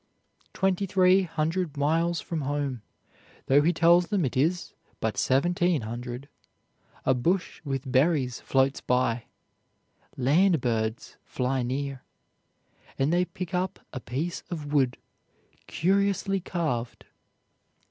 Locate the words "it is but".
4.25-5.15